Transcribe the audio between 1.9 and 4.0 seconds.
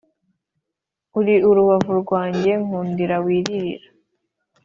rwanjye, nkundira wirira